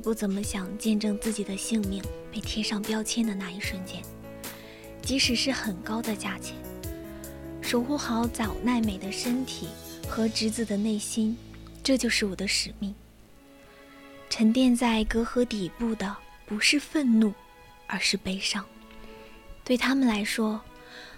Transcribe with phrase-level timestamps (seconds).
[0.00, 4.02] 不怎么想见证自己的性命被贴上标签的那一瞬间，
[5.02, 6.56] 即使是很高的价钱。
[7.60, 9.68] 守护好早奈美的身体
[10.08, 11.36] 和侄子的内心，
[11.82, 12.94] 这就是我的使命。
[14.28, 17.32] 沉淀在隔阂底部的不是愤怒，
[17.86, 18.64] 而是悲伤。
[19.62, 20.60] 对他们来说，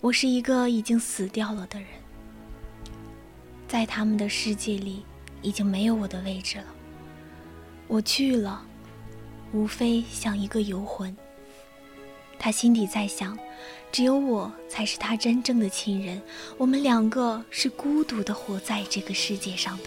[0.00, 1.88] 我是一个已经死掉了的人，
[3.68, 5.02] 在他们的世界里
[5.40, 6.66] 已经没有我的位置了。
[7.86, 8.62] 我去了，
[9.52, 11.16] 无非像一个游魂。
[12.38, 13.38] 他心底在想，
[13.92, 16.20] 只有我才是他真正的亲人，
[16.58, 19.84] 我们两个是孤独的活在这个世界上的。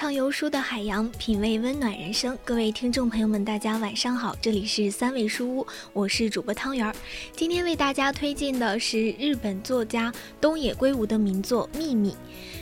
[0.00, 2.34] 畅游书的海洋，品味温暖人生。
[2.42, 6.96] 各位听众朋友们，大家晚上好，这里是三味书屋，我是主播汤圆儿。
[7.36, 10.10] 今天为大家推荐的是日本作家
[10.40, 12.12] 东野圭吾的名作《秘密》。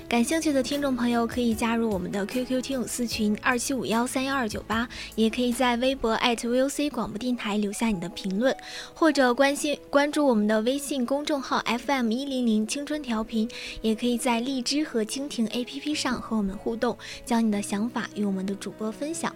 [0.08, 8.56] 感兴趣的听众朋友可以加入我们的 QQ 听友私群二七五幺三幺二九八，也可以在微博 @VOC 广播电台留下你的评论，
[8.94, 13.46] 或者关心关注我们的微信公众号 FM 一零零青春调频，
[13.82, 19.30] 也可以在荔枝和蜻蜓 APP 上和我们互动，将你的想法与我们的主播分享。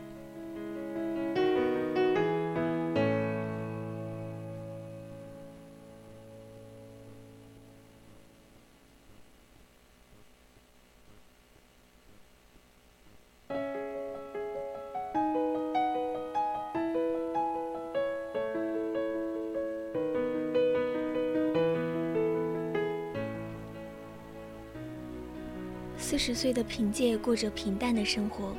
[26.12, 28.55] 四十岁的凭借过着平淡的生活，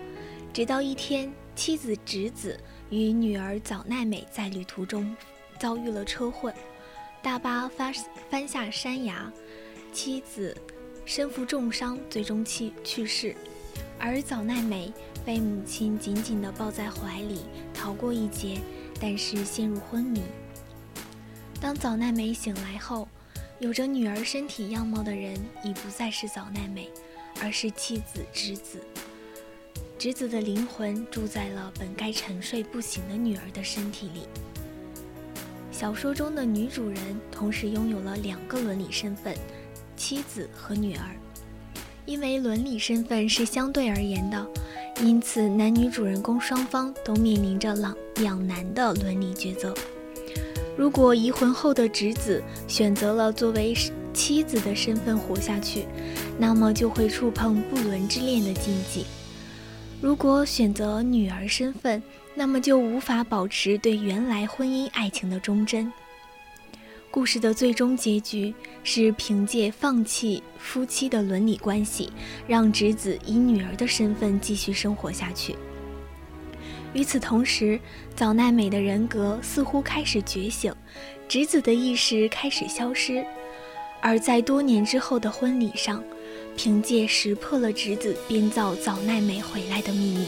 [0.52, 2.60] 直到一天，妻子、侄子
[2.90, 5.16] 与女儿早奈美在旅途中
[5.60, 6.52] 遭遇了车祸，
[7.22, 7.94] 大巴翻
[8.28, 9.32] 翻下山崖，
[9.92, 10.58] 妻子
[11.06, 13.36] 身负重伤，最终去去世，
[14.00, 14.92] 而早奈美
[15.24, 17.42] 被母亲紧紧地抱在怀里，
[17.72, 18.58] 逃过一劫，
[19.00, 20.24] 但是陷入昏迷。
[21.62, 23.08] 当早奈美醒来后，
[23.60, 26.90] 有着女儿身体样貌的人已不再是早奈美。
[27.44, 28.80] 而是妻子、侄子，
[30.00, 34.22] 侄子的灵魂住在了本该沉睡不醒的女儿的身体里。
[35.70, 36.98] 小说中的女主人
[37.30, 39.36] 同时拥有了两个伦理身份：
[39.98, 41.04] 妻子和女儿。
[42.06, 44.48] 因为伦理身份是相对而言的，
[45.02, 49.74] 因此男女主人公双方都面临着两两难的伦理抉择。
[50.78, 53.76] 如果移魂后的侄子选择了作为
[54.14, 55.86] 妻子的身份活下去，
[56.38, 59.06] 那么就会触碰不伦之恋的禁忌；
[60.02, 62.02] 如果选择女儿身份，
[62.34, 65.92] 那么就无法保持对原来婚姻爱情的忠贞。
[67.12, 68.52] 故事的最终结局
[68.84, 72.12] 是凭借放弃夫妻的伦理关系，
[72.48, 75.56] 让侄子以女儿的身份继续生活下去。
[76.94, 77.80] 与此同时，
[78.16, 80.74] 早奈美的人格似乎开始觉醒，
[81.28, 83.24] 侄子的意识开始消失，
[84.02, 86.04] 而在多年之后的婚礼上。
[86.56, 90.28] 凭借识破了侄子编造早奈美回来的秘密，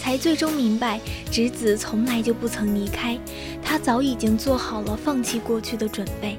[0.00, 1.00] 才最终明白
[1.30, 3.18] 侄子从来就不曾离开，
[3.62, 6.38] 他早已经做好了放弃过去的准备。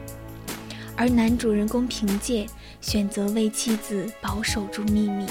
[0.96, 2.46] 而男主人公凭借
[2.80, 5.26] 选择为妻子保守住秘密，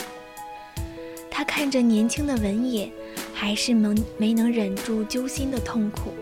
[1.31, 2.93] 他看着年轻的文野，
[3.32, 6.12] 还是没没能忍住揪心的痛苦。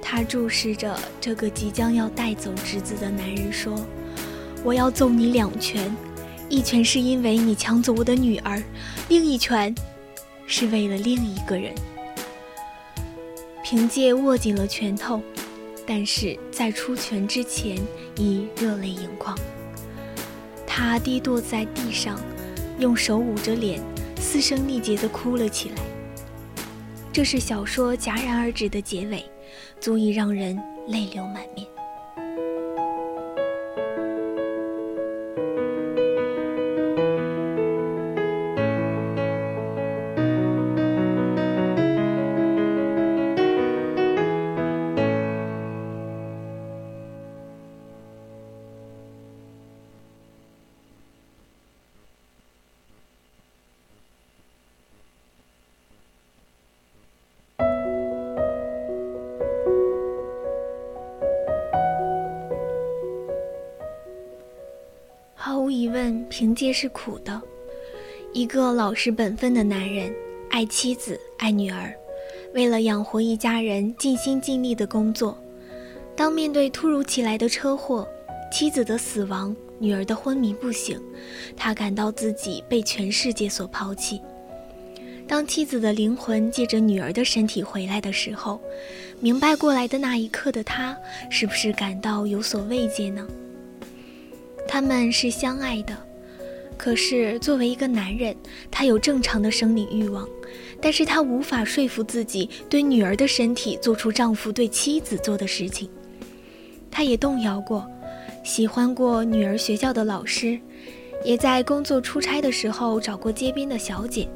[0.00, 0.14] 他。
[0.14, 3.76] 他注视着这个即将要带走侄子的男人，说
[4.62, 5.92] ：“我要揍你两拳，
[6.54, 8.62] 一拳是因为你抢走我的女儿，
[9.08, 9.74] 另一拳
[10.46, 11.74] 是为了另一个人。”
[13.64, 15.20] 凭借握紧了拳头，
[15.84, 17.76] 但是在出拳之前
[18.14, 19.36] 已热泪盈眶。
[20.64, 22.20] 他低坐在地上，
[22.78, 23.82] 用手捂着脸，
[24.20, 25.82] 嘶声力竭地哭了起来。
[27.12, 29.24] 这是小说戛然而止的结尾，
[29.80, 30.56] 足以让人
[30.86, 31.66] 泪流满面。
[66.54, 67.42] 凭借是苦的，
[68.32, 70.14] 一个老实本分的男人，
[70.50, 71.92] 爱妻子，爱女儿，
[72.54, 75.36] 为了养活一家人，尽心尽力的工作。
[76.14, 78.06] 当面对突如其来的车祸，
[78.52, 80.96] 妻子的死亡，女儿的昏迷不醒，
[81.56, 84.20] 他感到自己被全世界所抛弃。
[85.26, 88.60] 当妻子的灵魂借着女儿的身体回来的时候，
[89.18, 90.96] 明白过来的那一刻的他，
[91.28, 93.26] 是不是感到有所慰藉呢？
[94.68, 95.98] 他们是相爱的。
[96.76, 98.36] 可是，作为一个男人，
[98.70, 100.28] 他有正常的生理欲望，
[100.80, 105.88] 但是他无法说服自己对女儿的身体做出丈夫对妻子做的事情。
[106.90, 107.88] 他也动摇过，
[108.44, 110.58] 喜欢过女儿学校的老师，
[111.24, 114.28] 也在工作出差的时候找过街边的小姐，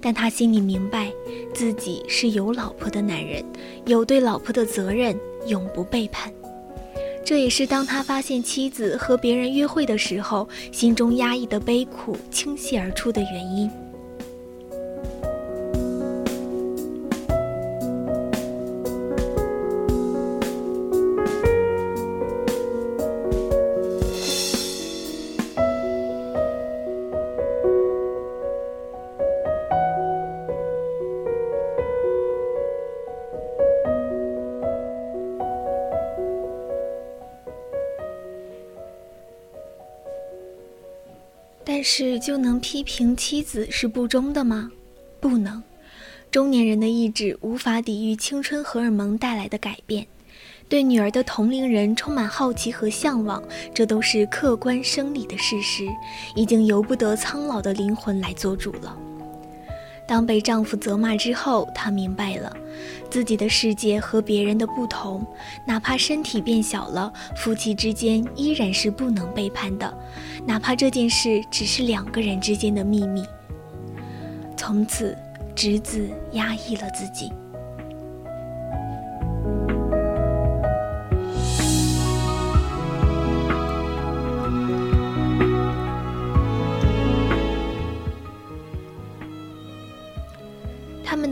[0.00, 1.12] 但他心里明白，
[1.52, 3.44] 自己是有老婆的男人，
[3.84, 6.32] 有对老婆的责任，永不背叛。
[7.26, 13.68] 这也是当他发现妻子和别人约会的时候，心中压抑的悲苦倾泻而出的原因。
[41.88, 44.72] 是就能批评妻子是不忠的吗？
[45.20, 45.62] 不能。
[46.32, 50.04] 中年人的意志无法抵御青春荷尔蒙带来的改变，
[50.68, 53.40] 对女儿的同龄人充满好奇和向往，
[53.72, 55.86] 这都是客观生理的事实，
[56.34, 58.98] 已经由不得苍老的灵魂来做主了。
[60.06, 62.56] 当被丈夫责骂之后，她明白了，
[63.10, 65.26] 自己的世界和别人的不同。
[65.66, 69.98] 哪怕身体变小了，夫妻之间依然是不能背叛的，
[70.46, 73.24] 哪怕这件事只是两个人之间的秘密。
[74.56, 75.16] 从此，
[75.54, 77.32] 侄子压抑了自己。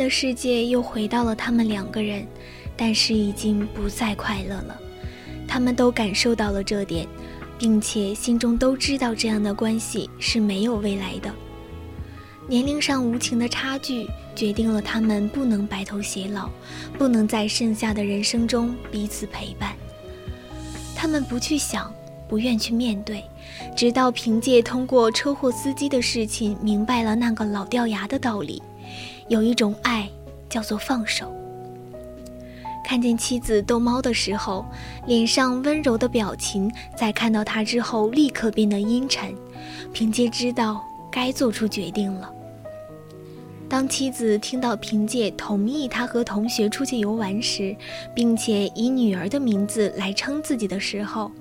[0.04, 2.26] 的世界又回到了他们两个人，
[2.76, 4.78] 但是已经不再快乐了。
[5.48, 7.08] 他们都感受到了这点，
[7.58, 11.32] 并且心中都知道这样的关系是没有未来的。
[12.46, 16.50] 年龄上无情的差距决定了他们不能白头偕老，
[16.98, 19.72] 不能在剩下的人生中彼此陪伴。
[20.94, 21.90] 他们不去想，
[22.28, 23.24] 不愿去面对，
[23.74, 28.62] 直到凭借通过车祸司机的事情明白了那个老掉牙的道理。
[29.28, 30.08] 有一种爱，
[30.48, 31.32] 叫做放手。
[32.84, 34.66] 看见妻子逗猫的时候，
[35.06, 39.34] 脸上温柔的表情，在看到他之后立刻变得阴沉。
[39.92, 42.30] 凭借知道该做出决定了。
[43.66, 47.74] 当妻子听到凭借同意他和同学出去游玩时，
[48.14, 51.32] 并且以女儿的名字来称自己的时候，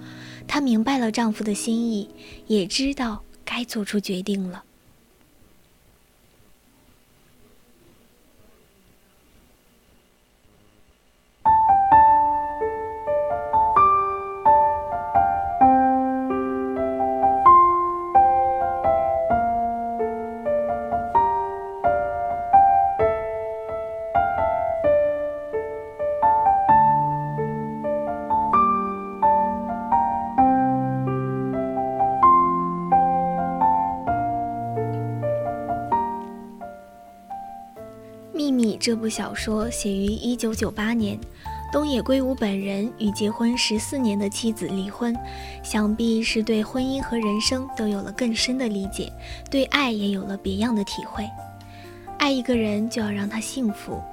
[0.48, 2.10] 她明白了丈夫的心意，
[2.48, 4.64] 也知道该做出决定了。
[38.84, 41.18] 这部小说写于一九九八年，
[41.72, 45.16] 东野圭吾本人与结婚十四年的妻子离婚，
[45.64, 49.10] 想必是对婚姻和人生都有了更深的理解，
[49.50, 51.26] 对爱也有了别样的体会。
[52.20, 54.04] 爱一个人就要让他幸福。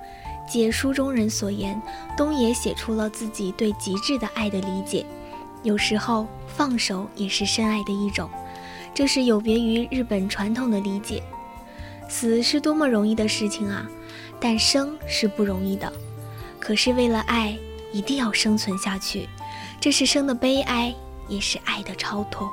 [0.48, 1.82] 借书中人所言，
[2.16, 5.04] 东野写出了自己对极致的爱的理解。
[5.64, 8.30] 有时候放手也是深爱的一种，
[8.94, 11.20] 这是有别于日本传统的理解。
[12.10, 13.88] 死是多么容易的事情啊，
[14.40, 15.90] 但生是不容易的。
[16.58, 17.56] 可是为了爱，
[17.92, 19.28] 一定要生存下去，
[19.80, 20.94] 这是生的悲哀，
[21.28, 22.50] 也是爱的超脱。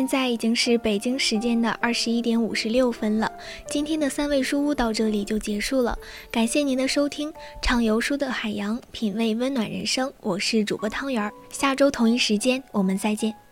[0.00, 3.30] 现在已经是北京时间的二十一点五十六分了，
[3.66, 5.98] 今天的三味书屋到这里就结束了，
[6.30, 7.30] 感谢您的收听，
[7.60, 13.49] 畅游书的海洋，品味温暖人生，我是主播汤圆儿，下周同一时间我们再见。